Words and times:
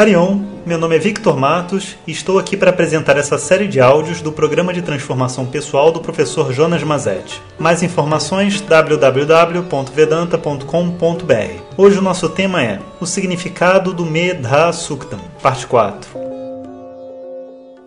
Harion, 0.00 0.40
meu 0.64 0.78
nome 0.78 0.96
é 0.96 0.98
Victor 0.98 1.36
Matos 1.36 1.98
e 2.06 2.10
estou 2.10 2.38
aqui 2.38 2.56
para 2.56 2.70
apresentar 2.70 3.18
essa 3.18 3.36
série 3.36 3.68
de 3.68 3.82
áudios 3.82 4.22
do 4.22 4.32
programa 4.32 4.72
de 4.72 4.80
transformação 4.80 5.44
pessoal 5.44 5.92
do 5.92 6.00
professor 6.00 6.54
Jonas 6.54 6.82
Mazetti. 6.82 7.38
Mais 7.58 7.82
informações 7.82 8.62
www.vedanta.com.br. 8.62 11.62
Hoje 11.76 11.98
o 11.98 12.02
nosso 12.02 12.30
tema 12.30 12.64
é 12.64 12.80
o 12.98 13.04
significado 13.04 13.92
do 13.92 14.06
Medha 14.06 14.72
Suktam, 14.72 15.20
parte 15.42 15.66
4. 15.66 16.18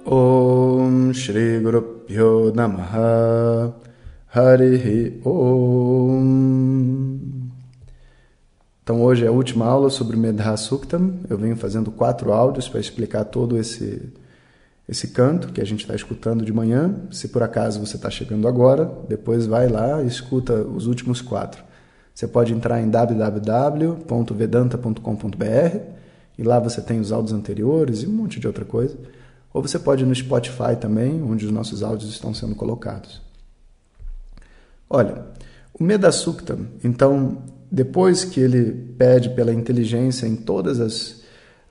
Om 0.05 1.11
Shri 1.15 1.61
Guru 1.61 2.03
Namaha 2.53 3.73
Om 5.25 6.22
então 8.83 9.01
hoje 9.01 9.23
é 9.23 9.29
a 9.29 9.31
última 9.31 9.65
aula 9.65 9.89
sobre 9.89 10.17
Medha 10.17 10.57
Suktam. 10.57 11.13
Eu 11.29 11.37
venho 11.37 11.55
fazendo 11.55 11.91
quatro 11.91 12.33
áudios 12.33 12.67
para 12.67 12.81
explicar 12.81 13.23
todo 13.23 13.57
esse 13.57 14.11
esse 14.87 15.07
canto 15.07 15.51
que 15.53 15.61
a 15.61 15.65
gente 15.65 15.81
está 15.81 15.95
escutando 15.95 16.43
de 16.43 16.51
manhã. 16.51 16.93
Se 17.09 17.29
por 17.29 17.41
acaso 17.41 17.79
você 17.79 17.95
está 17.95 18.09
chegando 18.09 18.45
agora, 18.47 18.91
depois 19.07 19.45
vai 19.45 19.69
lá 19.69 20.03
e 20.03 20.07
escuta 20.07 20.55
os 20.55 20.87
últimos 20.87 21.21
quatro. 21.21 21.63
Você 22.13 22.27
pode 22.27 22.53
entrar 22.53 22.81
em 22.81 22.89
www.vedanta.com.br 22.89 25.77
e 26.37 26.43
lá 26.43 26.59
você 26.59 26.81
tem 26.81 26.99
os 26.99 27.11
áudios 27.11 27.33
anteriores 27.33 28.03
e 28.03 28.07
um 28.07 28.11
monte 28.11 28.39
de 28.39 28.45
outra 28.47 28.65
coisa. 28.65 28.95
Ou 29.53 29.61
você 29.61 29.79
pode 29.79 30.03
ir 30.03 30.05
no 30.05 30.13
Spotify 30.13 30.75
também, 30.79 31.23
onde 31.23 31.45
os 31.45 31.51
nossos 31.51 31.81
áudios 31.83 32.11
estão 32.11 32.33
sendo 32.33 32.55
colocados. 32.55 33.21
Olha, 34.89 35.25
o 35.73 35.83
Meda 35.83 36.11
Suktam, 36.11 36.67
então, 36.83 37.37
depois 37.73 38.23
que 38.23 38.39
ele 38.39 38.71
pede 38.99 39.31
pela 39.31 39.51
inteligência 39.51 40.27
em 40.27 40.35
todos 40.35 41.23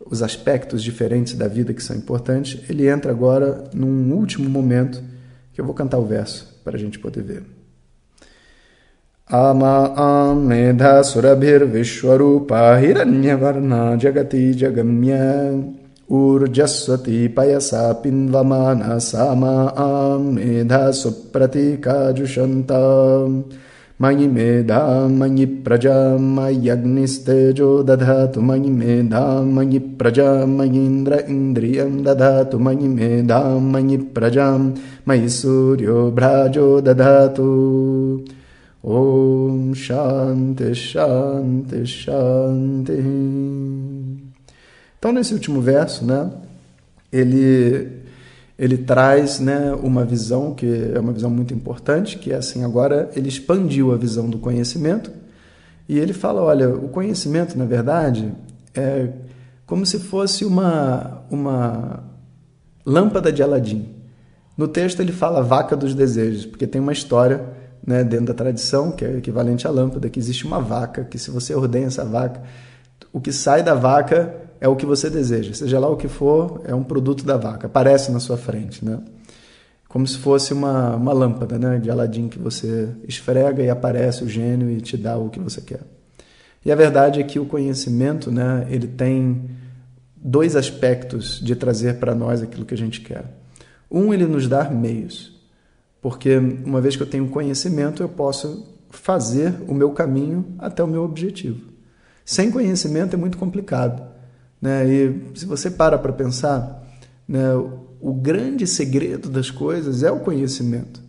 os 0.05 0.20
aspectos 0.20 0.83
diferentes 0.83 1.34
da 1.34 1.47
vida 1.47 1.73
que 1.73 1.80
são 1.80 1.95
importantes, 1.95 2.61
ele 2.69 2.89
entra 2.89 3.12
agora 3.12 3.70
num 3.72 4.12
último 4.12 4.50
momento 4.50 5.00
que 5.53 5.61
eu 5.61 5.64
vou 5.64 5.73
cantar 5.73 5.98
o 5.98 6.05
verso 6.05 6.61
para 6.64 6.77
a 6.77 6.80
gente 6.80 6.98
poder 6.98 7.23
ver. 7.23 7.45
Ama 9.30 9.95
amedha 9.95 11.05
surabhir 11.05 11.64
vishwarupa 11.67 12.83
hiranyavarna 12.83 13.97
jagati 13.97 14.58
jagamya 14.58 15.53
urjaswati 16.11 17.28
payasa 17.28 17.95
pinvamana 18.03 18.98
sama 18.98 19.73
amedha 19.77 20.92
supratika 20.92 22.12
jushantam 22.12 23.45
मयि 24.02 24.28
मेधा 24.28 24.81
मयि 25.20 25.45
प्रजा 25.66 25.95
मय्यग्निस्तेजो 26.36 27.72
दधातु 27.83 28.42
मयि 28.50 28.70
मेधा 28.72 29.23
मयि 29.56 29.80
प्रजा 30.00 30.30
मयीन्द्र 30.45 31.23
इन्द्रियं 31.30 32.03
दधातु 32.03 32.59
मयि 32.66 32.88
मेधा 32.88 33.42
मयि 33.73 33.97
प्रजां 34.16 34.59
मयि 35.08 35.30
सूर्यो 35.38 36.00
भ्राजो 36.20 36.70
दधातु 36.88 37.50
ॐ 38.97 39.73
शान्ति 39.86 40.73
शान्ति 40.75 41.86
शान्ति 41.86 43.02
Então, 45.00 45.11
nesse 45.11 45.33
último 45.33 45.61
verso, 45.61 46.03
né, 46.03 46.31
ele 47.14 47.88
ele 48.58 48.78
traz 48.78 49.41
né, 49.41 49.72
uma 49.83 50.05
visão 50.05 50.55
que 50.55 50.92
é 50.95 51.00
uma 51.00 51.12
visão 51.12 51.31
muito 51.31 51.55
importante, 51.55 52.19
que 52.19 52.33
é 52.33 52.36
assim, 52.36 52.64
agora 52.64 53.11
ele 53.17 53.28
expandiu 53.28 53.92
a 53.92 53.97
visão 53.97 54.28
do 54.28 54.39
conhecimento 54.39 55.11
e 55.89 55.98
ele 55.98 56.12
fala, 56.12 56.42
olha, 56.42 56.69
o 56.69 56.89
conhecimento, 56.89 57.58
na 57.58 57.64
verdade, 57.64 58.33
é 58.75 59.08
como 59.67 59.84
se 59.86 59.98
fosse 59.98 60.45
uma, 60.45 61.23
uma 61.30 62.05
lâmpada 62.84 63.33
de 63.33 63.42
Aladim. 63.42 63.89
No 64.56 64.69
texto 64.69 65.00
ele 65.00 65.12
fala 65.12 65.42
vaca 65.42 65.75
dos 65.75 65.95
desejos, 65.95 66.45
porque 66.45 66.67
tem 66.67 66.80
uma 66.80 66.92
história 66.92 67.42
né, 67.86 68.05
dentro 68.05 68.27
da 68.27 68.34
tradição, 68.34 68.92
que 68.92 69.05
é 69.05 69.17
equivalente 69.17 69.67
à 69.67 69.70
lâmpada, 69.70 70.08
que 70.08 70.19
existe 70.19 70.46
uma 70.46 70.61
vaca, 70.61 71.05
que 71.05 71.19
se 71.19 71.30
você 71.30 71.55
ordenha 71.55 71.86
essa 71.86 72.05
vaca, 72.05 72.42
o 73.13 73.20
que 73.20 73.33
sai 73.33 73.63
da 73.63 73.74
vaca 73.74 74.34
é 74.62 74.68
o 74.68 74.77
que 74.77 74.86
você 74.86 75.11
deseja, 75.11 75.52
seja 75.52 75.80
lá 75.80 75.89
o 75.89 75.96
que 75.96 76.06
for, 76.06 76.61
é 76.64 76.73
um 76.73 76.84
produto 76.84 77.24
da 77.24 77.36
vaca, 77.36 77.67
aparece 77.67 78.12
na 78.12 78.20
sua 78.20 78.36
frente, 78.36 78.84
né? 78.84 79.00
Como 79.89 80.06
se 80.06 80.17
fosse 80.18 80.52
uma, 80.52 80.95
uma 80.95 81.12
lâmpada 81.12 81.58
né, 81.58 81.80
de 81.80 81.90
Aladim 81.90 82.28
que 82.28 82.39
você 82.39 82.89
esfrega 83.02 83.61
e 83.61 83.68
aparece 83.68 84.22
o 84.22 84.28
gênio 84.28 84.70
e 84.70 84.80
te 84.80 84.96
dá 84.96 85.18
o 85.18 85.30
que 85.30 85.40
você 85.40 85.61
quer. 85.61 85.80
E 86.64 86.70
a 86.70 86.77
verdade 86.77 87.18
é 87.18 87.24
que 87.24 87.40
o 87.40 87.45
conhecimento, 87.45 88.30
né, 88.30 88.64
ele 88.70 88.86
tem 88.86 89.51
dois 90.17 90.55
aspectos 90.55 91.40
de 91.40 91.56
trazer 91.56 91.96
para 91.96 92.14
nós 92.14 92.40
aquilo 92.40 92.64
que 92.64 92.74
a 92.74 92.78
gente 92.78 93.01
quer. 93.01 93.24
Um, 93.90 94.14
ele 94.14 94.27
nos 94.27 94.46
dá 94.46 94.70
meios, 94.70 95.42
porque 96.01 96.36
uma 96.39 96.80
vez 96.80 96.95
que 96.95 97.02
eu 97.02 97.11
tenho 97.11 97.27
conhecimento, 97.27 98.01
eu 98.01 98.08
posso 98.08 98.64
fazer 98.90 99.55
o 99.67 99.74
meu 99.74 99.90
caminho 99.90 100.55
até 100.56 100.84
o 100.84 100.86
meu 100.86 101.02
objetivo. 101.02 101.67
Sem 102.24 102.48
conhecimento 102.48 103.14
é 103.14 103.17
muito 103.17 103.36
complicado. 103.36 104.12
Né? 104.62 104.86
E 104.86 105.23
se 105.34 105.45
você 105.45 105.68
para 105.68 105.98
para 105.98 106.12
pensar, 106.12 106.86
né, 107.27 107.52
o 108.00 108.14
grande 108.14 108.64
segredo 108.64 109.28
das 109.28 109.50
coisas 109.50 110.05
é 110.05 110.11
o 110.12 110.20
conhecimento. 110.20 111.02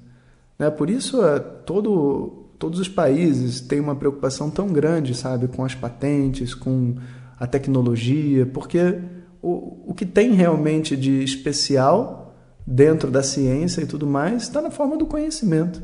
Né? 0.58 0.72
Por 0.72 0.90
isso, 0.90 1.24
é, 1.24 1.40
todo, 1.40 2.48
todos 2.58 2.80
os 2.80 2.90
países 2.90 3.62
têm 3.62 3.80
uma 3.80 3.96
preocupação 3.96 4.50
tão 4.50 4.68
grande, 4.68 5.14
sabe, 5.14 5.48
com 5.48 5.64
as 5.64 5.76
patentes, 5.76 6.56
com 6.56 6.96
a 7.40 7.46
tecnologia, 7.46 8.46
porque 8.48 9.00
o, 9.42 9.92
o 9.92 9.94
que 9.94 10.06
tem 10.06 10.32
realmente 10.34 10.98
de 10.98 11.24
especial 11.24 12.34
dentro 12.66 13.12
da 13.12 13.22
ciência 13.22 13.82
e 13.82 13.86
tudo 13.86 14.08
mais 14.08 14.44
está 14.44 14.62
na 14.62 14.72
forma 14.72 14.98
do 14.98 15.06
conhecimento. 15.06 15.82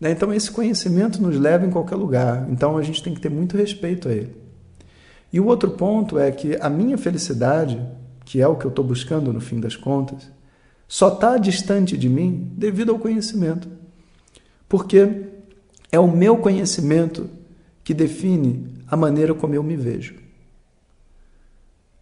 Né? 0.00 0.10
Então, 0.10 0.32
esse 0.32 0.50
conhecimento 0.50 1.20
nos 1.20 1.38
leva 1.38 1.66
em 1.66 1.70
qualquer 1.70 1.96
lugar. 1.96 2.46
Então, 2.50 2.78
a 2.78 2.82
gente 2.82 3.02
tem 3.02 3.12
que 3.12 3.20
ter 3.20 3.30
muito 3.30 3.56
respeito 3.56 4.08
a 4.08 4.12
ele. 4.12 4.43
E 5.34 5.40
o 5.40 5.46
outro 5.46 5.72
ponto 5.72 6.16
é 6.16 6.30
que 6.30 6.56
a 6.60 6.70
minha 6.70 6.96
felicidade, 6.96 7.84
que 8.24 8.40
é 8.40 8.46
o 8.46 8.54
que 8.54 8.64
eu 8.64 8.68
estou 8.68 8.84
buscando 8.84 9.32
no 9.32 9.40
fim 9.40 9.58
das 9.58 9.74
contas, 9.74 10.30
só 10.86 11.08
está 11.08 11.36
distante 11.36 11.98
de 11.98 12.08
mim 12.08 12.52
devido 12.56 12.92
ao 12.92 13.00
conhecimento. 13.00 13.68
Porque 14.68 15.24
é 15.90 15.98
o 15.98 16.06
meu 16.06 16.36
conhecimento 16.36 17.28
que 17.82 17.92
define 17.92 18.76
a 18.86 18.96
maneira 18.96 19.34
como 19.34 19.56
eu 19.56 19.62
me 19.64 19.74
vejo. 19.74 20.14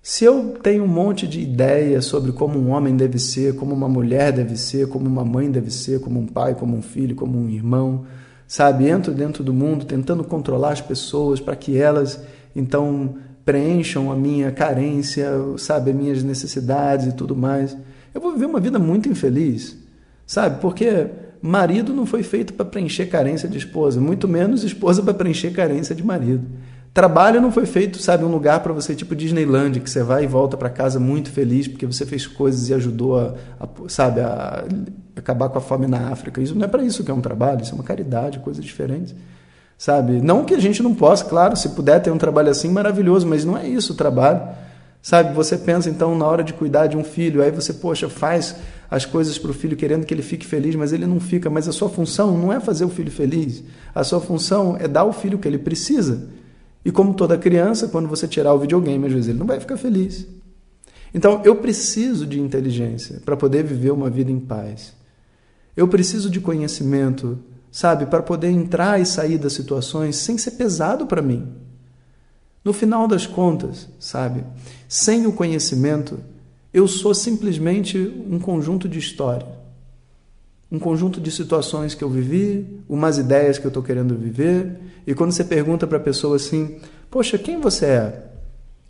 Se 0.03 0.27
eu 0.27 0.59
tenho 0.63 0.85
um 0.85 0.89
monte 0.89 1.27
de 1.27 1.41
ideias 1.41 2.05
sobre 2.05 2.33
como 2.33 2.59
um 2.59 2.69
homem 2.69 2.95
deve 2.95 3.19
ser, 3.19 3.57
como 3.57 3.75
uma 3.75 3.89
mulher 3.89 4.31
deve 4.31 4.59
ser, 4.59 4.91
como 4.91 5.07
uma 5.07 5.25
mãe 5.25 5.51
deve 5.51 5.71
ser, 5.71 6.03
como 6.03 6.21
um 6.21 6.27
pai, 6.27 6.55
como 6.55 6.77
um 6.77 6.83
filho, 6.83 7.17
como 7.17 7.39
um 7.39 7.49
irmão, 7.49 8.05
sabe? 8.47 8.91
Entro 8.91 9.15
dentro 9.15 9.43
do 9.43 9.55
mundo 9.55 9.87
tentando 9.87 10.23
controlar 10.23 10.73
as 10.73 10.83
pessoas 10.83 11.41
para 11.41 11.57
que 11.57 11.79
elas 11.79 12.23
então 12.55 13.17
preencham 13.45 14.11
a 14.11 14.17
minha 14.17 14.51
carência, 14.53 15.29
sabe, 15.59 15.91
as 15.91 15.97
minhas 15.97 16.23
necessidades 16.23 17.07
e 17.07 17.13
tudo 17.13 17.35
mais. 17.35 17.77
Eu 18.15 18.21
vou 18.21 18.33
viver 18.33 18.47
uma 18.47 18.61
vida 18.61 18.79
muito 18.79 19.09
infeliz, 19.09 19.77
sabe? 20.27 20.61
Porque 20.61 21.07
marido 21.41 21.93
não 21.93 22.07
foi 22.07 22.23
feito 22.23 22.53
para 22.53 22.65
preencher 22.65 23.07
carência 23.07 23.49
de 23.49 23.59
esposa, 23.59 24.01
muito 24.01 24.29
menos 24.29 24.63
esposa 24.63 25.03
para 25.03 25.15
preencher 25.15 25.51
carência 25.51 25.95
de 25.95 26.05
marido. 26.05 26.47
Trabalho 26.95 27.41
não 27.41 27.51
foi 27.51 27.65
feito, 27.65 27.99
sabe, 27.99 28.23
um 28.23 28.29
lugar 28.29 28.61
para 28.61 28.73
você 28.73 28.95
tipo 28.95 29.17
Disneyland, 29.17 29.81
que 29.81 29.89
você 29.89 30.03
vai 30.03 30.25
e 30.25 30.27
volta 30.27 30.59
para 30.59 30.69
casa 30.69 31.01
muito 31.01 31.31
feliz 31.31 31.67
porque 31.67 31.87
você 31.87 32.05
fez 32.05 32.27
coisas 32.27 32.69
e 32.69 32.75
ajudou 32.75 33.19
a, 33.19 33.35
a 33.59 33.69
sabe, 33.89 34.21
a 34.21 34.63
acabar 35.17 35.49
com 35.49 35.57
a 35.57 35.61
fome 35.61 35.87
na 35.87 36.11
África. 36.11 36.41
Isso 36.41 36.55
não 36.55 36.65
é 36.65 36.69
para 36.69 36.85
isso 36.85 37.03
que 37.03 37.11
é 37.11 37.15
um 37.15 37.21
trabalho, 37.23 37.63
isso 37.63 37.73
é 37.73 37.75
uma 37.75 37.83
caridade, 37.83 38.41
coisas 38.41 38.63
diferentes 38.63 39.15
sabe? 39.77 40.21
Não 40.21 40.45
que 40.45 40.55
a 40.55 40.61
gente 40.61 40.83
não 40.83 40.95
possa, 40.95 41.25
claro, 41.25 41.57
se 41.57 41.71
puder 41.71 42.01
ter 42.01 42.11
um 42.11 42.19
trabalho 42.19 42.51
assim, 42.51 42.69
maravilhoso, 42.69 43.27
mas 43.27 43.45
não 43.45 43.57
é 43.57 43.67
isso 43.67 43.93
o 43.93 43.97
trabalho, 43.97 44.41
sabe? 45.01 45.35
Você 45.35 45.57
pensa 45.57 45.91
então 45.91 46.17
na 46.17 46.27
hora 46.27 46.45
de 46.45 46.53
cuidar 46.53 46.87
de 46.87 46.97
um 46.97 47.05
filho, 47.05 47.43
aí 47.43 47.51
você, 47.51 47.73
poxa, 47.73 48.09
faz 48.09 48.57
as 48.91 49.07
coisas 49.07 49.39
para 49.39 49.51
o 49.51 49.55
filho 49.55 49.77
querendo 49.77 50.05
que 50.05 50.13
ele 50.13 50.23
fique 50.23 50.47
feliz, 50.47 50.75
mas 50.77 50.93
ele 50.93 51.07
não 51.07 51.19
fica. 51.19 51.49
Mas 51.49 51.67
a 51.67 51.73
sua 51.73 51.89
função 51.89 52.37
não 52.37 52.53
é 52.53 52.61
fazer 52.61 52.85
o 52.85 52.91
filho 52.91 53.11
feliz, 53.11 53.65
a 53.95 54.05
sua 54.05 54.21
função 54.21 54.77
é 54.79 54.87
dar 54.87 55.01
ao 55.01 55.13
filho 55.13 55.39
o 55.39 55.41
que 55.41 55.49
ele 55.49 55.59
precisa. 55.59 56.29
E 56.85 56.91
como 56.91 57.15
toda 57.15 57.39
criança, 57.39 57.89
quando 57.89 58.09
você 58.09 58.27
tirar 58.27 58.53
o 58.53 58.59
videogame, 58.59 59.07
às 59.07 59.13
vezes 59.13 59.29
ele 59.29 59.39
não 59.39 59.47
vai 59.47 59.59
ficar 59.61 59.77
feliz. 59.77 60.27
Então, 61.15 61.43
eu 61.45 61.57
preciso 61.57 62.27
de 62.27 62.41
inteligência 62.41 63.21
para 63.25 63.37
poder 63.37 63.63
viver 63.63 63.93
uma 63.93 64.09
vida 64.09 64.31
em 64.31 64.41
paz. 64.41 64.93
Eu 65.77 65.87
preciso 65.87 66.29
de 66.31 66.41
conhecimento 66.41 67.39
sabe, 67.73 68.05
para 68.05 68.23
poder 68.23 68.51
entrar 68.51 69.01
e 69.01 69.07
sair 69.07 69.39
das 69.39 69.55
situações 69.55 70.17
sem 70.17 70.37
ser 70.37 70.53
pesado 70.53 71.07
para 71.07 71.23
mim. 71.23 71.49
No 72.63 72.73
final 72.73 73.09
das 73.09 73.27
contas, 73.27 73.89
sabe, 73.99 74.45
sem 74.87 75.27
o 75.27 75.33
conhecimento, 75.33 76.21
eu 76.73 76.87
sou 76.87 77.15
simplesmente 77.15 77.99
um 78.31 78.39
conjunto 78.39 78.89
de 78.89 78.99
história, 78.99 79.49
um 80.71 80.79
conjunto 80.79 81.21
de 81.21 81.31
situações 81.31 81.95
que 81.95 82.05
eu 82.05 82.11
vivi, 82.11 82.79
umas 82.89 83.17
ideias 83.17 83.59
que 83.59 83.67
eu 83.67 83.71
estou 83.71 83.83
querendo 83.83 84.15
viver, 84.15 84.79
e 85.07 85.15
quando 85.15 85.33
você 85.33 85.43
pergunta 85.43 85.87
para 85.87 85.97
a 85.97 86.01
pessoa 86.01 86.37
assim, 86.37 86.79
poxa, 87.11 87.39
quem 87.39 87.59
você 87.59 87.87
é? 87.87 88.32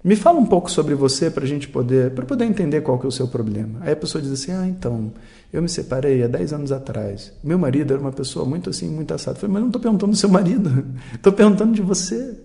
Me 0.04 0.16
fala 0.16 0.38
um 0.38 0.46
pouco 0.46 0.69
sobre 0.69 0.96
você 0.96 1.31
para 1.31 1.44
a 1.44 1.46
gente 1.46 1.69
poder, 1.69 2.10
para 2.10 2.25
poder 2.25 2.44
entender 2.44 2.81
qual 2.81 2.99
que 2.99 3.06
é 3.06 3.08
o 3.08 3.12
seu 3.12 3.28
problema. 3.28 3.78
Aí 3.82 3.93
a 3.93 3.96
pessoa 3.96 4.20
diz 4.20 4.32
assim: 4.32 4.50
Ah, 4.50 4.66
então, 4.66 5.12
eu 5.52 5.62
me 5.62 5.69
separei 5.69 6.25
há 6.25 6.26
10 6.26 6.52
anos 6.52 6.72
atrás. 6.72 7.32
Meu 7.43 7.56
marido 7.56 7.93
era 7.93 8.00
uma 8.00 8.10
pessoa 8.10 8.44
muito 8.44 8.69
assim, 8.69 8.88
muito 8.88 9.14
assado. 9.14 9.37
Eu 9.37 9.40
falei, 9.43 9.54
mas 9.54 9.60
não 9.60 9.69
estou 9.69 9.81
perguntando 9.81 10.10
do 10.10 10.19
seu 10.19 10.28
marido, 10.28 10.87
estou 11.14 11.32
perguntando 11.32 11.72
de 11.72 11.82
você. 11.82 12.37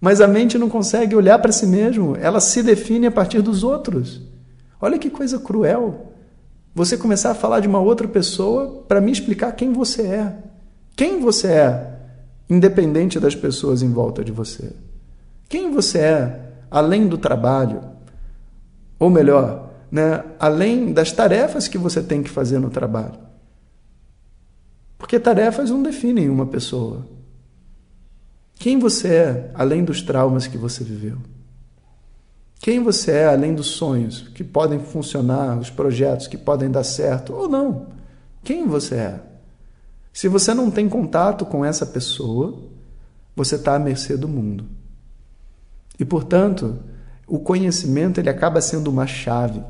Mas 0.00 0.20
a 0.20 0.26
mente 0.26 0.58
não 0.58 0.68
consegue 0.68 1.14
olhar 1.14 1.38
para 1.38 1.52
si 1.52 1.66
mesmo, 1.66 2.16
ela 2.16 2.40
se 2.40 2.62
define 2.62 3.06
a 3.06 3.10
partir 3.10 3.40
dos 3.40 3.62
outros. 3.62 4.20
Olha 4.80 4.98
que 4.98 5.08
coisa 5.08 5.38
cruel. 5.38 6.12
Você 6.74 6.96
começar 6.96 7.30
a 7.30 7.34
falar 7.34 7.60
de 7.60 7.68
uma 7.68 7.80
outra 7.80 8.06
pessoa 8.06 8.84
para 8.86 9.00
me 9.00 9.10
explicar 9.10 9.52
quem 9.52 9.72
você 9.72 10.02
é. 10.02 10.36
Quem 10.94 11.20
você 11.20 11.48
é, 11.48 11.98
independente 12.50 13.20
das 13.20 13.34
pessoas 13.34 13.82
em 13.82 13.90
volta 13.90 14.24
de 14.24 14.32
você. 14.32 14.72
Quem 15.48 15.72
você 15.72 15.98
é 15.98 16.52
além 16.70 17.06
do 17.06 17.16
trabalho? 17.16 17.82
Ou 18.98 19.10
melhor, 19.10 19.70
né, 19.90 20.24
além 20.38 20.92
das 20.92 21.12
tarefas 21.12 21.68
que 21.68 21.78
você 21.78 22.02
tem 22.02 22.22
que 22.22 22.30
fazer 22.30 22.58
no 22.58 22.70
trabalho. 22.70 23.18
Porque 24.98 25.20
tarefas 25.20 25.70
não 25.70 25.82
definem 25.82 26.28
uma 26.28 26.46
pessoa. 26.46 27.06
Quem 28.54 28.78
você 28.78 29.08
é 29.08 29.50
além 29.54 29.84
dos 29.84 30.02
traumas 30.02 30.46
que 30.46 30.56
você 30.56 30.82
viveu? 30.82 31.18
Quem 32.58 32.82
você 32.82 33.12
é 33.12 33.26
além 33.26 33.54
dos 33.54 33.68
sonhos 33.68 34.28
que 34.34 34.42
podem 34.42 34.80
funcionar, 34.80 35.58
os 35.58 35.70
projetos 35.70 36.26
que 36.26 36.38
podem 36.38 36.70
dar 36.70 36.82
certo 36.82 37.34
ou 37.34 37.48
não? 37.48 37.88
Quem 38.42 38.66
você 38.66 38.94
é? 38.94 39.20
Se 40.12 40.26
você 40.26 40.54
não 40.54 40.70
tem 40.70 40.88
contato 40.88 41.44
com 41.44 41.64
essa 41.64 41.84
pessoa, 41.84 42.58
você 43.36 43.56
está 43.56 43.74
à 43.74 43.78
mercê 43.78 44.16
do 44.16 44.26
mundo. 44.26 44.64
E, 45.98 46.04
portanto, 46.04 46.76
o 47.26 47.38
conhecimento 47.38 48.20
ele 48.20 48.28
acaba 48.28 48.60
sendo 48.60 48.88
uma 48.88 49.06
chave, 49.06 49.60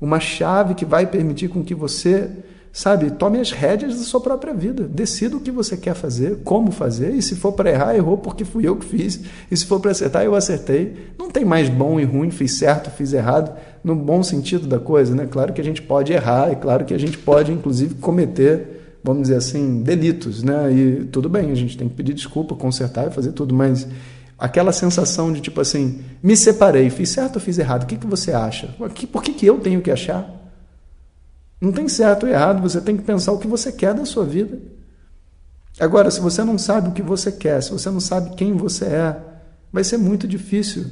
uma 0.00 0.20
chave 0.20 0.74
que 0.74 0.84
vai 0.84 1.06
permitir 1.06 1.48
com 1.48 1.62
que 1.62 1.74
você, 1.74 2.30
sabe, 2.72 3.10
tome 3.10 3.38
as 3.38 3.52
rédeas 3.52 3.96
da 3.96 4.04
sua 4.04 4.20
própria 4.20 4.52
vida, 4.52 4.84
decida 4.84 5.36
o 5.36 5.40
que 5.40 5.50
você 5.50 5.76
quer 5.76 5.94
fazer, 5.94 6.38
como 6.44 6.72
fazer, 6.72 7.10
e 7.14 7.22
se 7.22 7.36
for 7.36 7.52
para 7.52 7.70
errar, 7.70 7.94
errou 7.94 8.18
porque 8.18 8.44
fui 8.44 8.66
eu 8.66 8.76
que 8.76 8.84
fiz, 8.84 9.20
e 9.50 9.56
se 9.56 9.66
for 9.66 9.80
para 9.80 9.90
acertar, 9.90 10.24
eu 10.24 10.34
acertei. 10.34 11.12
Não 11.18 11.30
tem 11.30 11.44
mais 11.44 11.68
bom 11.68 12.00
e 12.00 12.04
ruim, 12.04 12.30
fiz 12.30 12.52
certo, 12.52 12.90
fiz 12.90 13.12
errado, 13.12 13.56
no 13.82 13.94
bom 13.94 14.22
sentido 14.22 14.66
da 14.66 14.78
coisa, 14.78 15.14
né? 15.14 15.26
Claro 15.30 15.52
que 15.52 15.60
a 15.60 15.64
gente 15.64 15.82
pode 15.82 16.12
errar, 16.12 16.52
e 16.52 16.56
claro 16.56 16.84
que 16.84 16.94
a 16.94 16.98
gente 16.98 17.18
pode, 17.18 17.52
inclusive, 17.52 17.94
cometer, 17.96 18.98
vamos 19.02 19.24
dizer 19.24 19.36
assim, 19.36 19.82
delitos, 19.82 20.42
né? 20.42 20.72
E 20.72 21.04
tudo 21.04 21.28
bem, 21.28 21.50
a 21.50 21.54
gente 21.54 21.76
tem 21.76 21.88
que 21.88 21.94
pedir 21.94 22.14
desculpa, 22.14 22.54
consertar 22.54 23.08
e 23.08 23.10
fazer 23.10 23.32
tudo, 23.32 23.54
mas 23.54 23.86
aquela 24.44 24.72
sensação 24.72 25.32
de 25.32 25.40
tipo 25.40 25.58
assim, 25.58 26.04
me 26.22 26.36
separei, 26.36 26.90
fiz 26.90 27.08
certo 27.08 27.36
ou 27.36 27.40
fiz 27.40 27.58
errado? 27.58 27.84
O 27.84 27.86
que, 27.86 27.96
que 27.96 28.06
você 28.06 28.30
acha? 28.30 28.68
Por 28.76 29.22
que, 29.22 29.32
que 29.32 29.46
eu 29.46 29.58
tenho 29.58 29.80
que 29.80 29.90
achar? 29.90 30.30
Não 31.58 31.72
tem 31.72 31.88
certo 31.88 32.26
ou 32.26 32.28
errado, 32.28 32.60
você 32.60 32.78
tem 32.78 32.94
que 32.94 33.02
pensar 33.02 33.32
o 33.32 33.38
que 33.38 33.46
você 33.46 33.72
quer 33.72 33.94
da 33.94 34.04
sua 34.04 34.24
vida. 34.24 34.58
Agora, 35.80 36.10
se 36.10 36.20
você 36.20 36.44
não 36.44 36.58
sabe 36.58 36.90
o 36.90 36.92
que 36.92 37.00
você 37.00 37.32
quer, 37.32 37.62
se 37.62 37.72
você 37.72 37.88
não 37.88 38.00
sabe 38.00 38.36
quem 38.36 38.52
você 38.52 38.84
é, 38.84 39.16
vai 39.72 39.82
ser 39.82 39.96
muito 39.96 40.28
difícil 40.28 40.84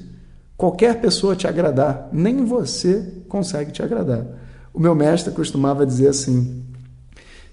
qualquer 0.56 1.00
pessoa 1.02 1.37
te 1.37 1.46
agradar, 1.46 2.08
nem 2.10 2.46
você 2.46 3.22
consegue 3.28 3.70
te 3.70 3.82
agradar. 3.82 4.25
O 4.72 4.81
meu 4.81 4.94
mestre 4.94 5.31
costumava 5.34 5.84
dizer 5.84 6.08
assim: 6.08 6.64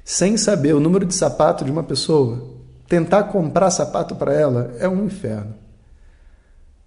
sem 0.05 0.37
saber 0.37 0.73
o 0.73 0.79
número 0.79 1.05
de 1.05 1.13
sapato 1.13 1.65
de 1.65 1.71
uma 1.71 1.83
pessoa, 1.83 2.41
tentar 2.87 3.25
comprar 3.25 3.69
sapato 3.69 4.15
para 4.15 4.33
ela 4.33 4.73
é 4.79 4.87
um 4.87 5.03
inferno. 5.03 5.53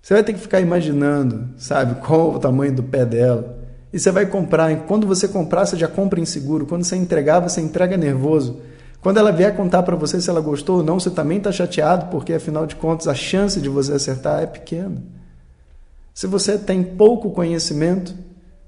Você 0.03 0.15
vai 0.15 0.25
ter 0.25 0.33
que 0.33 0.41
ficar 0.41 0.61
imaginando, 0.61 1.51
sabe, 1.57 2.01
qual 2.05 2.35
o 2.35 2.39
tamanho 2.41 2.75
do 2.75 2.83
pé 2.83 3.07
dela. 3.07 3.57
E 3.93 4.01
você 4.01 4.11
vai 4.11 4.27
comprar. 4.27 4.73
E 4.73 4.77
quando 4.79 5.07
você 5.07 5.29
comprar, 5.29 5.65
você 5.65 5.77
já 5.77 5.87
compra 5.87 6.19
inseguro. 6.19 6.67
Quando 6.67 6.83
você 6.83 6.97
entregar, 6.97 7.39
você 7.39 7.61
entrega 7.61 7.97
nervoso. 7.97 8.61
Quando 9.01 9.19
ela 9.19 9.31
vier 9.31 9.57
contar 9.57 9.85
para 9.85 9.95
você 9.95 10.21
se 10.21 10.29
ela 10.29 10.41
gostou 10.41 10.79
ou 10.79 10.83
não, 10.83 10.99
você 10.99 11.11
também 11.11 11.39
está 11.39 11.53
chateado, 11.53 12.07
porque 12.07 12.33
afinal 12.33 12.67
de 12.67 12.75
contas 12.75 13.07
a 13.07 13.15
chance 13.15 13.61
de 13.61 13.69
você 13.69 13.93
acertar 13.93 14.43
é 14.43 14.47
pequena. 14.47 15.03
Se 16.13 16.27
você 16.27 16.59
tem 16.59 16.83
pouco 16.83 17.31
conhecimento, 17.31 18.13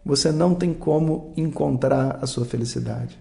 você 0.04 0.30
não 0.30 0.54
tem 0.54 0.72
como 0.72 1.32
encontrar 1.36 2.18
a 2.22 2.26
sua 2.26 2.44
felicidade. 2.44 3.18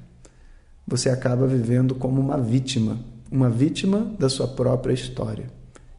Você 0.88 1.09
acaba 1.09 1.48
vivendo 1.48 1.95
como 1.95 2.21
uma 2.21 2.38
vítima, 2.38 3.00
uma 3.31 3.50
vítima 3.50 4.12
da 4.19 4.30
sua 4.30 4.48
própria 4.48 4.94
história. 4.94 5.45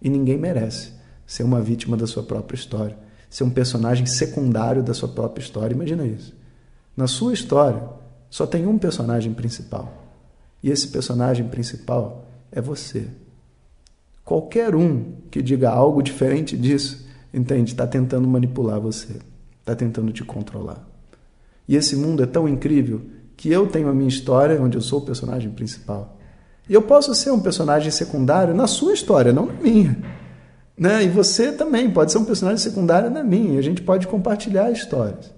E 0.00 0.08
ninguém 0.08 0.38
merece 0.38 0.92
ser 1.26 1.42
uma 1.42 1.60
vítima 1.60 1.96
da 1.96 2.06
sua 2.06 2.22
própria 2.22 2.56
história, 2.56 2.96
ser 3.30 3.44
um 3.44 3.50
personagem 3.50 4.06
secundário 4.06 4.82
da 4.82 4.94
sua 4.94 5.08
própria 5.08 5.42
história. 5.42 5.74
Imagina 5.74 6.04
isso. 6.06 6.34
Na 6.96 7.06
sua 7.06 7.32
história, 7.32 7.82
só 8.30 8.46
tem 8.46 8.66
um 8.66 8.78
personagem 8.78 9.32
principal. 9.32 9.92
E 10.62 10.70
esse 10.70 10.88
personagem 10.88 11.48
principal 11.48 12.26
é 12.50 12.60
você. 12.60 13.06
Qualquer 14.24 14.74
um 14.74 15.12
que 15.30 15.42
diga 15.42 15.70
algo 15.70 16.02
diferente 16.02 16.56
disso, 16.56 17.06
entende, 17.32 17.72
está 17.72 17.86
tentando 17.86 18.26
manipular 18.26 18.80
você, 18.80 19.18
está 19.60 19.74
tentando 19.74 20.12
te 20.12 20.24
controlar. 20.24 20.88
E 21.68 21.76
esse 21.76 21.96
mundo 21.96 22.22
é 22.22 22.26
tão 22.26 22.48
incrível 22.48 23.02
que 23.36 23.50
eu 23.50 23.66
tenho 23.66 23.88
a 23.88 23.92
minha 23.92 24.08
história, 24.08 24.60
onde 24.60 24.76
eu 24.76 24.82
sou 24.82 25.00
o 25.00 25.04
personagem 25.04 25.50
principal. 25.50 26.16
E 26.68 26.72
eu 26.72 26.82
posso 26.82 27.14
ser 27.14 27.30
um 27.30 27.40
personagem 27.40 27.90
secundário 27.90 28.54
na 28.54 28.66
sua 28.66 28.94
história, 28.94 29.32
não 29.32 29.46
na 29.46 29.54
minha. 29.54 29.98
Né? 30.76 31.04
E 31.04 31.08
você 31.08 31.52
também 31.52 31.90
pode 31.90 32.10
ser 32.10 32.18
um 32.18 32.24
personagem 32.24 32.58
secundário 32.58 33.08
na 33.10 33.22
minha. 33.22 33.58
A 33.58 33.62
gente 33.62 33.80
pode 33.80 34.06
compartilhar 34.06 34.70
histórias. 34.70 35.32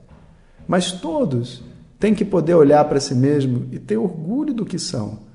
Mas 0.67 0.93
todos 0.93 1.63
têm 2.01 2.15
que 2.15 2.25
poder 2.25 2.55
olhar 2.55 2.85
para 2.87 2.99
si 2.99 3.15
mesmo 3.15 3.69
e 3.71 3.79
ter 3.79 3.97
orgulho 3.97 4.55
do 4.55 4.65
que 4.65 4.79
são. 4.79 5.27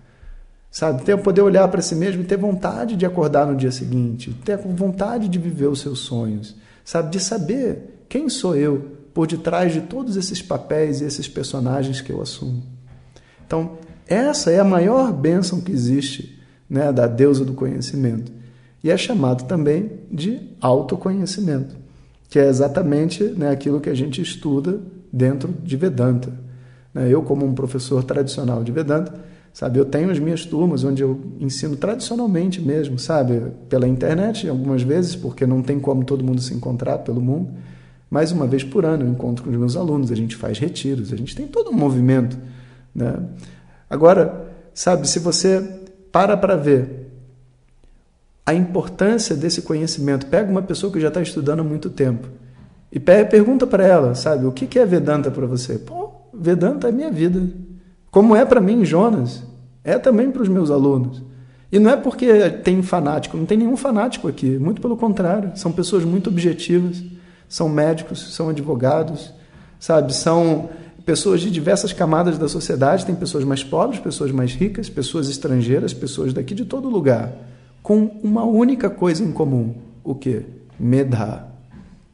Sabe? 0.70 1.04
Ter 1.04 1.18
poder 1.18 1.42
olhar 1.42 1.68
para 1.68 1.82
si 1.82 1.96
mesmo 1.96 2.22
e 2.22 2.26
ter 2.26 2.38
vontade 2.38 2.96
de 2.96 3.06
acordar 3.06 3.46
no 3.46 3.56
dia 3.56 3.72
seguinte, 3.72 4.34
ter 4.46 4.58
vontade 4.58 5.28
de 5.28 5.38
viver 5.38 5.68
os 5.68 5.82
seus 5.82 6.00
sonhos, 6.00 6.56
sabe? 6.84 7.12
De 7.12 7.20
saber 7.20 8.06
quem 8.08 8.30
sou 8.30 8.56
eu 8.56 8.88
por 9.14 9.28
detrás 9.28 9.74
de 9.74 9.82
todos 9.82 10.16
esses 10.16 10.42
papéis 10.42 11.02
e 11.02 11.04
esses 11.04 11.28
personagens 11.28 12.00
que 12.00 12.12
eu 12.12 12.22
assumo. 12.22 12.64
Então, 13.46 13.78
essa 14.08 14.50
é 14.50 14.62
a 14.62 14.64
maior 14.64 15.12
bênção 15.12 15.60
que 15.60 15.74
existe, 15.74 16.40
né, 16.70 16.90
da 16.94 17.06
deusa 17.06 17.44
do 17.44 17.54
conhecimento 17.54 18.32
e 18.84 18.90
é 18.90 18.98
chamado 18.98 19.46
também 19.46 19.92
de 20.12 20.40
autoconhecimento, 20.60 21.76
que 22.30 22.40
é 22.40 22.48
exatamente 22.48 23.24
né, 23.24 23.50
aquilo 23.50 23.80
que 23.80 23.90
a 23.90 23.94
gente 23.94 24.22
estuda 24.22 24.80
dentro 25.12 25.54
de 25.64 25.78
Vedanta. 25.78 26.34
Né, 26.94 27.08
eu, 27.10 27.22
como 27.22 27.46
um 27.46 27.54
professor 27.54 28.04
tradicional 28.04 28.64
de 28.64 28.72
Vedanta, 28.72 29.14
sabe, 29.54 29.80
eu 29.80 29.86
tenho 29.86 30.10
as 30.10 30.18
minhas 30.18 30.46
turmas 30.46 30.84
onde 30.84 31.04
eu 31.04 31.20
ensino 31.40 31.76
tradicionalmente 31.76 32.62
mesmo, 32.62 32.98
sabe, 32.98 33.52
pela 33.70 33.88
internet, 33.88 34.48
algumas 34.50 34.82
vezes, 34.82 35.16
porque 35.16 35.46
não 35.46 35.62
tem 35.62 35.80
como 35.80 36.04
todo 36.04 36.24
mundo 36.24 36.42
se 36.42 36.54
encontrar 36.54 37.00
pelo 37.00 37.22
mundo, 37.22 37.52
mas 38.10 38.32
uma 38.32 38.48
vez 38.48 38.64
por 38.64 38.84
ano 38.84 39.06
eu 39.06 39.10
encontro 39.10 39.44
com 39.44 39.50
os 39.50 39.56
meus 39.56 39.78
alunos, 39.78 40.12
a 40.12 40.16
gente 40.16 40.36
faz 40.36 40.58
retiros, 40.58 41.14
a 41.14 41.16
gente 41.16 41.36
tem 41.36 41.48
todo 41.48 41.70
um 41.70 41.74
movimento. 41.74 42.38
Né? 42.94 43.14
Agora, 43.90 44.48
sabe, 44.74 45.08
se 45.08 45.20
você 45.20 45.80
para 46.12 46.36
para 46.36 46.56
ver 46.56 47.01
a 48.52 48.56
importância 48.56 49.36
desse 49.36 49.62
conhecimento. 49.62 50.28
Pega 50.28 50.52
uma 50.52 50.62
pessoa 50.62 50.92
que 50.92 51.00
já 51.00 51.08
está 51.08 51.22
estudando 51.22 51.62
há 51.62 51.64
muito 51.64 51.90
tempo 51.90 52.28
e 52.92 53.00
pergunta 53.00 53.66
para 53.66 53.86
ela, 53.86 54.14
sabe, 54.16 54.46
o 54.46 54.52
que 54.52 54.78
é 54.78 54.86
Vedanta 54.86 55.32
para 55.32 55.48
você? 55.48 55.80
Pô, 55.80 56.12
Vedanta 56.34 56.90
é 56.90 56.92
minha 56.92 57.10
vida. 57.10 57.42
Como 58.12 58.36
é 58.36 58.44
para 58.44 58.60
mim, 58.60 58.84
Jonas, 58.84 59.44
é 59.84 59.98
também 59.98 60.30
para 60.30 60.42
os 60.42 60.50
meus 60.50 60.70
alunos. 60.70 61.24
E 61.72 61.80
não 61.80 61.90
é 61.90 61.96
porque 61.96 62.50
tem 62.64 62.84
fanático, 62.84 63.38
não 63.38 63.46
tem 63.46 63.58
nenhum 63.58 63.78
fanático 63.78 64.28
aqui, 64.28 64.60
muito 64.60 64.82
pelo 64.82 64.98
contrário, 64.98 65.54
são 65.56 65.72
pessoas 65.72 66.04
muito 66.04 66.30
objetivas, 66.30 67.02
são 67.48 67.70
médicos, 67.70 68.34
são 68.36 68.50
advogados, 68.50 69.34
sabe, 69.80 70.14
são 70.14 70.70
pessoas 71.06 71.40
de 71.40 71.50
diversas 71.50 71.94
camadas 71.94 72.38
da 72.38 72.50
sociedade, 72.50 73.06
tem 73.06 73.16
pessoas 73.16 73.46
mais 73.46 73.64
pobres, 73.64 74.02
pessoas 74.02 74.32
mais 74.32 74.54
ricas, 74.54 74.90
pessoas 74.90 75.30
estrangeiras, 75.30 75.94
pessoas 75.94 76.34
daqui 76.34 76.54
de 76.54 76.66
todo 76.66 76.90
lugar 76.90 77.32
com 77.82 78.06
uma 78.24 78.44
única 78.44 78.90
coisa 78.90 79.24
em 79.24 79.32
comum: 79.32 79.76
o 80.04 80.16
que? 80.16 80.44
Medha. 80.80 81.48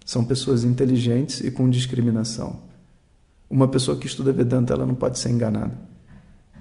São 0.06 0.24
pessoas 0.24 0.64
inteligentes 0.64 1.42
e 1.42 1.52
com 1.52 1.70
discriminação. 1.70 2.62
Uma 3.50 3.68
pessoa 3.68 3.98
que 3.98 4.08
estuda 4.08 4.32
Vedanta 4.32 4.74
ela 4.74 4.86
não 4.86 4.96
pode 4.96 5.20
ser 5.20 5.30
enganada, 5.30 5.78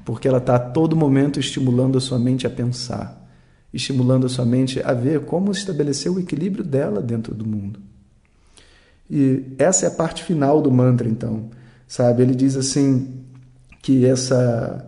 porque 0.05 0.27
ela 0.27 0.39
está 0.39 0.57
a 0.57 0.59
todo 0.59 0.97
momento 0.97 1.39
estimulando 1.39 1.99
a 1.99 2.01
sua 2.01 2.19
mente 2.19 2.47
a 2.47 2.51
pensar, 2.51 3.25
estimulando 3.73 4.27
a 4.27 4.29
sua 4.29 4.45
mente 4.45 4.81
a 4.83 4.93
ver 4.93 5.25
como 5.25 5.53
estabelecer 5.53 6.11
o 6.11 6.19
equilíbrio 6.19 6.65
dela 6.65 7.01
dentro 7.01 7.35
do 7.35 7.47
mundo. 7.47 7.81
E 9.09 9.45
essa 9.59 9.87
é 9.87 9.89
a 9.89 9.93
parte 9.93 10.25
final 10.25 10.61
do 10.61 10.71
mantra, 10.71 11.09
então, 11.09 11.51
sabe? 11.87 12.23
Ele 12.23 12.35
diz 12.35 12.57
assim 12.57 13.25
que 13.81 14.05
essa 14.05 14.86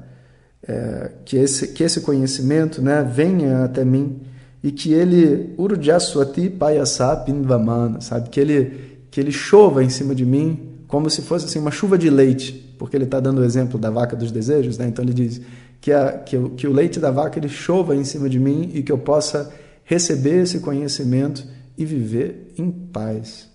é, 0.68 1.10
que, 1.24 1.36
esse, 1.38 1.68
que 1.68 1.82
esse 1.82 2.02
conhecimento 2.02 2.82
né, 2.82 3.02
venha 3.02 3.64
até 3.64 3.84
mim 3.84 4.20
e 4.62 4.70
que 4.70 4.92
ele 4.92 5.54
urjaswati 5.56 6.50
payasa 6.50 7.16
pindvamana, 7.16 8.02
sabe? 8.02 8.28
Que 8.28 8.38
ele 8.38 8.88
que 9.10 9.18
ele 9.18 9.32
chova 9.32 9.82
em 9.82 9.88
cima 9.88 10.14
de 10.14 10.26
mim 10.26 10.68
como 10.86 11.08
se 11.08 11.22
fosse 11.22 11.46
assim 11.46 11.58
uma 11.58 11.70
chuva 11.70 11.96
de 11.96 12.10
leite, 12.10 12.52
porque 12.78 12.94
ele 12.94 13.04
está 13.04 13.18
dando 13.18 13.40
o 13.40 13.44
exemplo 13.44 13.78
da 13.78 13.90
vaca 13.90 14.14
dos 14.14 14.30
desejos, 14.30 14.76
né? 14.76 14.86
Então 14.86 15.02
ele 15.02 15.14
diz 15.14 15.40
que, 15.80 15.92
a, 15.92 16.12
que, 16.12 16.36
o, 16.36 16.50
que 16.50 16.66
o 16.66 16.72
leite 16.72 17.00
da 17.00 17.10
vaca 17.10 17.38
ele 17.38 17.48
chova 17.48 17.96
em 17.96 18.04
cima 18.04 18.28
de 18.28 18.38
mim 18.38 18.70
e 18.74 18.82
que 18.82 18.92
eu 18.92 18.98
possa 18.98 19.50
receber 19.84 20.42
esse 20.42 20.60
conhecimento 20.60 21.46
e 21.76 21.84
viver 21.84 22.52
em 22.58 22.70
paz. 22.70 23.48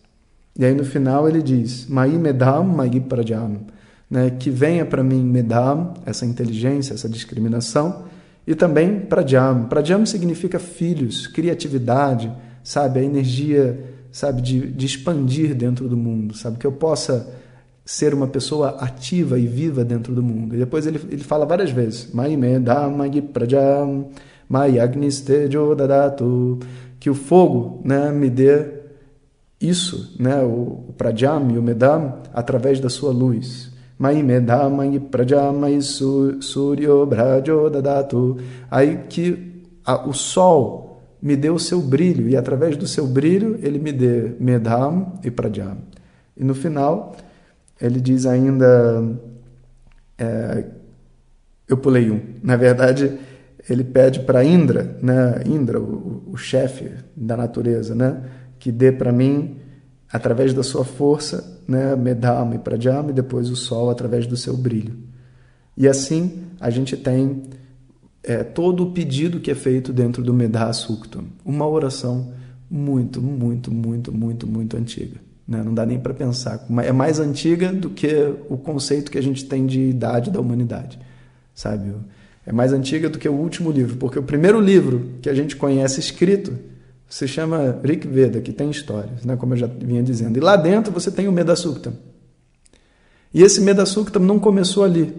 E 0.57 0.65
aí 0.65 0.73
no 0.73 0.83
final 0.83 1.27
ele 1.27 1.41
diz: 1.41 1.87
Mai 1.87 2.09
medam, 2.09 2.63
mai 2.63 2.89
prajam, 2.99 3.61
né? 4.13 4.29
Que 4.29 4.51
venha 4.51 4.85
para 4.85 5.03
mim 5.03 5.23
medam, 5.23 5.95
essa 6.05 6.23
inteligência, 6.23 6.93
essa 6.93 7.09
discriminação 7.09 8.03
e 8.45 8.53
também 8.53 8.99
Pradyam. 8.99 9.65
Pradyam 9.65 10.05
significa 10.05 10.59
filhos, 10.59 11.25
criatividade, 11.25 12.31
sabe? 12.63 12.99
A 12.99 13.03
energia, 13.03 13.83
sabe, 14.11 14.43
de, 14.43 14.67
de 14.67 14.85
expandir 14.85 15.55
dentro 15.55 15.89
do 15.89 15.97
mundo, 15.97 16.37
sabe? 16.37 16.59
Que 16.59 16.67
eu 16.67 16.71
possa 16.71 17.27
ser 17.83 18.13
uma 18.13 18.27
pessoa 18.27 18.77
ativa 18.79 19.39
e 19.39 19.47
viva 19.47 19.83
dentro 19.83 20.13
do 20.13 20.21
mundo. 20.21 20.53
E 20.55 20.59
depois 20.59 20.85
ele, 20.85 21.01
ele 21.09 21.23
fala 21.23 21.43
várias 21.43 21.71
vezes, 21.71 22.13
Mai 22.13 22.37
Magi 22.37 23.19
Pradyam, 23.19 24.09
Mai 24.47 24.79
Agnistejo 24.79 25.73
Dadatu, 25.73 26.59
que 26.99 27.09
o 27.09 27.15
fogo 27.15 27.81
né, 27.83 28.11
me 28.11 28.29
dê 28.29 28.83
isso, 29.59 30.15
né, 30.19 30.39
o, 30.43 30.85
o 30.89 30.93
Pradyam 30.95 31.49
e 31.49 31.57
o 31.57 31.63
Medam, 31.63 32.19
através 32.31 32.79
da 32.79 32.89
sua 32.89 33.11
luz. 33.11 33.72
Mai 34.03 34.21
medhamai 34.21 34.99
prajamai 34.99 35.79
suryo 35.81 37.05
brajo 37.05 37.69
dadatu. 37.69 38.37
Aí 38.69 39.07
que 39.07 39.63
a, 39.85 40.05
o 40.05 40.13
sol 40.13 41.01
me 41.21 41.37
deu 41.37 41.55
o 41.55 41.59
seu 41.59 41.81
brilho 41.81 42.27
e 42.27 42.35
através 42.35 42.75
do 42.75 42.85
seu 42.85 43.07
brilho 43.07 43.57
ele 43.63 43.79
me 43.79 43.93
dê 43.93 44.35
medham 44.41 45.13
e 45.23 45.31
prajam. 45.31 45.77
E 46.35 46.43
no 46.43 46.53
final 46.53 47.15
ele 47.79 48.01
diz 48.01 48.25
ainda 48.25 48.67
é, 50.17 50.65
eu 51.69 51.77
pulei 51.77 52.11
um. 52.11 52.19
Na 52.43 52.57
verdade, 52.57 53.17
ele 53.69 53.85
pede 53.85 54.19
para 54.19 54.43
Indra, 54.43 54.97
né, 55.01 55.43
Indra, 55.45 55.79
o, 55.79 56.23
o 56.33 56.37
chefe 56.37 56.91
da 57.15 57.37
natureza, 57.37 57.95
né, 57.95 58.21
que 58.59 58.69
dê 58.69 58.91
para 58.91 59.13
mim 59.13 59.62
através 60.13 60.53
da 60.53 60.61
sua 60.61 60.85
força, 60.85 61.59
né, 61.67 61.95
Medhama 61.95 62.53
e 62.53 62.59
Pradhyama, 62.59 63.09
e 63.09 63.13
depois 63.13 63.49
o 63.49 63.55
Sol 63.55 63.89
através 63.89 64.27
do 64.27 64.37
seu 64.37 64.55
brilho. 64.55 64.95
E 65.75 65.87
assim 65.87 66.43
a 66.61 66.69
gente 66.69 66.95
tem 66.95 67.41
é, 68.21 68.43
todo 68.43 68.83
o 68.83 68.91
pedido 68.91 69.39
que 69.39 69.49
é 69.49 69.55
feito 69.55 69.91
dentro 69.91 70.21
do 70.21 70.31
Medha 70.31 70.71
Suktam, 70.71 71.23
uma 71.43 71.67
oração 71.67 72.31
muito, 72.69 73.19
muito, 73.19 73.73
muito, 73.73 74.11
muito, 74.13 74.45
muito 74.45 74.77
antiga. 74.77 75.19
Né? 75.47 75.63
Não 75.63 75.73
dá 75.73 75.83
nem 75.83 75.99
para 75.99 76.13
pensar. 76.13 76.63
É 76.85 76.91
mais 76.91 77.19
antiga 77.19 77.73
do 77.73 77.89
que 77.89 78.33
o 78.49 78.55
conceito 78.55 79.11
que 79.11 79.17
a 79.17 79.23
gente 79.23 79.43
tem 79.45 79.65
de 79.65 79.81
idade 79.81 80.29
da 80.29 80.39
humanidade, 80.39 80.99
sabe? 81.55 81.91
É 82.45 82.51
mais 82.51 82.71
antiga 82.71 83.09
do 83.09 83.17
que 83.17 83.27
o 83.27 83.33
último 83.33 83.71
livro, 83.71 83.97
porque 83.97 84.19
o 84.19 84.23
primeiro 84.23 84.59
livro 84.59 85.09
que 85.23 85.29
a 85.29 85.33
gente 85.33 85.55
conhece 85.55 85.99
escrito 85.99 86.53
se 87.13 87.27
chama 87.27 87.79
Rig 87.83 88.07
Veda, 88.07 88.41
que 88.41 88.51
tem 88.51 88.71
histórias, 88.71 89.23
né, 89.23 89.35
como 89.35 89.53
eu 89.53 89.57
já 89.57 89.67
vinha 89.67 90.01
dizendo. 90.01 90.35
E 90.35 90.39
lá 90.39 90.55
dentro 90.55 90.91
você 90.91 91.11
tem 91.11 91.27
o 91.27 91.31
Medasuktam. 91.31 91.93
E 93.31 93.43
esse 93.43 93.61
Medasuktam 93.61 94.19
não 94.19 94.39
começou 94.39 94.83
ali, 94.83 95.13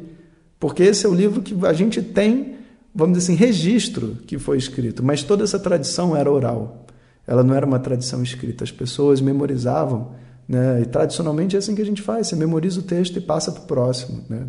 porque 0.58 0.82
esse 0.82 1.06
é 1.06 1.08
o 1.08 1.14
livro 1.14 1.40
que 1.40 1.54
a 1.64 1.72
gente 1.72 2.02
tem, 2.02 2.56
vamos 2.92 3.16
dizer 3.16 3.32
assim, 3.32 3.40
registro 3.40 4.18
que 4.26 4.40
foi 4.40 4.58
escrito, 4.58 5.04
mas 5.04 5.22
toda 5.22 5.44
essa 5.44 5.56
tradição 5.56 6.16
era 6.16 6.28
oral. 6.28 6.84
Ela 7.28 7.44
não 7.44 7.54
era 7.54 7.64
uma 7.64 7.78
tradição 7.78 8.24
escrita. 8.24 8.64
As 8.64 8.72
pessoas 8.72 9.20
memorizavam, 9.20 10.16
né, 10.48 10.80
e 10.82 10.86
tradicionalmente 10.86 11.54
é 11.54 11.60
assim 11.60 11.76
que 11.76 11.82
a 11.82 11.86
gente 11.86 12.02
faz, 12.02 12.26
você 12.26 12.34
memoriza 12.34 12.80
o 12.80 12.82
texto 12.82 13.18
e 13.18 13.20
passa 13.20 13.52
para 13.52 13.62
o 13.62 13.66
próximo. 13.66 14.20
Né. 14.28 14.48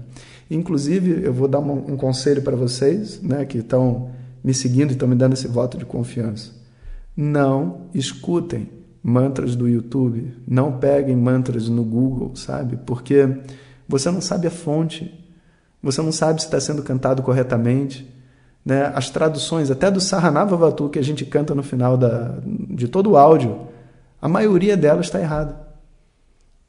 Inclusive, 0.50 1.24
eu 1.24 1.32
vou 1.32 1.48
dar 1.48 1.60
um, 1.60 1.94
um 1.94 1.96
conselho 1.96 2.42
para 2.42 2.56
vocês 2.56 3.22
né, 3.22 3.46
que 3.46 3.60
estão 3.60 4.10
me 4.44 4.52
seguindo 4.52 4.90
e 4.90 4.94
estão 4.94 5.08
me 5.08 5.16
dando 5.16 5.34
esse 5.34 5.48
voto 5.48 5.78
de 5.78 5.86
confiança. 5.86 6.65
Não 7.16 7.88
escutem 7.94 8.70
mantras 9.02 9.56
do 9.56 9.68
YouTube, 9.68 10.36
não 10.48 10.80
peguem 10.80 11.16
mantras 11.16 11.70
no 11.70 11.84
Google, 11.84 12.36
sabe? 12.36 12.78
Porque 12.86 13.42
você 13.88 14.10
não 14.10 14.20
sabe 14.20 14.48
a 14.48 14.52
fonte, 14.52 15.24
você 15.82 16.02
não 16.02 16.12
sabe 16.12 16.42
se 16.42 16.48
está 16.48 16.60
sendo 16.60 16.82
cantado 16.82 17.22
corretamente. 17.22 18.12
Né? 18.66 18.92
As 18.96 19.12
traduções, 19.12 19.70
até 19.70 19.92
do 19.92 20.02
Saranavavatu, 20.02 20.90
que 20.90 20.98
a 20.98 21.04
gente 21.04 21.24
canta 21.24 21.54
no 21.54 21.62
final 21.62 21.96
da, 21.96 22.40
de 22.44 22.88
todo 22.88 23.12
o 23.12 23.18
áudio, 23.18 23.68
a 24.20 24.28
maioria 24.28 24.76
delas 24.76 25.06
está 25.06 25.22
errada. 25.22 25.56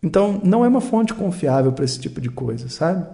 Então, 0.03 0.39
não 0.45 0.63
é 0.63 0.69
uma 0.69 0.83
fonte 0.83 1.15
confiável 1.15 1.73
para 1.73 1.87
esse 1.87 1.99
tipo 1.99 2.21
de 2.21 2.29
coisa, 2.29 2.69
sabe? 2.69 3.07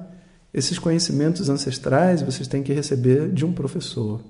Esses 0.53 0.79
conhecimentos 0.81 1.49
ancestrais 1.49 2.21
vocês 2.23 2.49
têm 2.49 2.63
que 2.63 2.73
receber 2.73 3.31
de 3.31 3.47
um 3.47 3.53
professor 3.53 4.21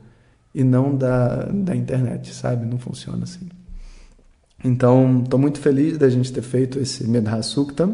e 0.54 0.62
não 0.62 0.94
da, 0.94 1.46
da 1.46 1.74
internet, 1.74 2.34
sabe? 2.34 2.66
Não 2.66 2.78
funciona 2.78 3.24
assim. 3.24 3.48
Então, 4.64 5.22
estou 5.22 5.38
muito 5.38 5.58
feliz 5.58 5.98
da 5.98 6.08
gente 6.08 6.32
ter 6.32 6.42
feito 6.42 6.78
esse 6.78 7.06
Medha 7.08 7.42
Sukta 7.42 7.88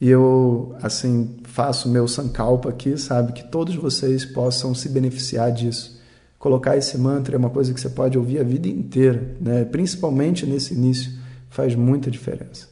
e 0.00 0.08
eu, 0.08 0.74
assim, 0.82 1.36
faço 1.44 1.88
meu 1.88 2.06
sankalpa 2.06 2.68
aqui, 2.68 2.96
sabe? 2.96 3.32
Que 3.32 3.44
todos 3.44 3.74
vocês 3.74 4.24
possam 4.24 4.74
se 4.74 4.88
beneficiar 4.88 5.52
disso. 5.52 6.00
Colocar 6.38 6.76
esse 6.76 6.98
mantra 6.98 7.36
é 7.36 7.38
uma 7.38 7.50
coisa 7.50 7.72
que 7.72 7.80
você 7.80 7.88
pode 7.88 8.18
ouvir 8.18 8.40
a 8.40 8.42
vida 8.42 8.68
inteira, 8.68 9.36
né? 9.40 9.64
Principalmente 9.64 10.44
nesse 10.44 10.74
início, 10.74 11.12
faz 11.48 11.74
muita 11.76 12.10
diferença. 12.10 12.66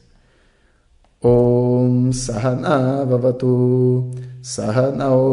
Om 1.23 2.11
Sahana 2.11 3.05
Vavatu 3.05 4.11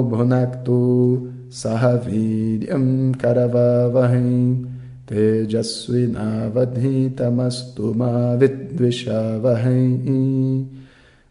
Bhunaktu 0.08 1.32
Sahaviryam 1.50 3.12
Karavavahim 3.16 4.66
Tejasvinavadhitamastu 5.06 7.94
ma 7.94 8.36
vidvishavahim 8.36 10.68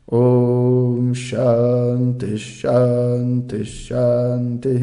Om 0.09 1.13
Shanti 1.13 2.37
Shanti 2.37 3.65
Shanti 3.65 4.77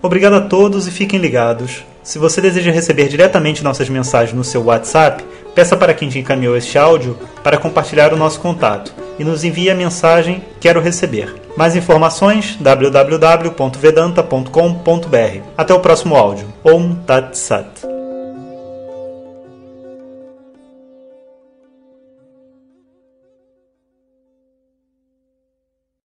Obrigado 0.00 0.34
a 0.34 0.40
todos 0.40 0.86
e 0.88 0.90
fiquem 0.90 1.20
ligados. 1.20 1.84
Se 2.02 2.18
você 2.18 2.40
deseja 2.40 2.72
receber 2.72 3.06
diretamente 3.08 3.62
nossas 3.62 3.88
mensagens 3.88 4.36
no 4.36 4.42
seu 4.42 4.64
WhatsApp, 4.64 5.24
peça 5.54 5.76
para 5.76 5.94
quem 5.94 6.08
te 6.08 6.18
encaminhou 6.18 6.56
este 6.56 6.76
áudio 6.76 7.16
para 7.42 7.56
compartilhar 7.56 8.12
o 8.12 8.16
nosso 8.16 8.40
contato 8.40 9.01
e 9.18 9.24
nos 9.24 9.44
envie 9.44 9.70
a 9.70 9.74
mensagem 9.74 10.42
Quero 10.60 10.80
receber. 10.80 11.34
Mais 11.56 11.74
informações 11.76 12.56
www.vedanta.com.br. 12.60 15.40
Até 15.56 15.74
o 15.74 15.80
próximo 15.80 16.16
áudio. 16.16 16.46
Om 16.64 16.94
Tat 17.06 17.36
Sat. 17.36 17.91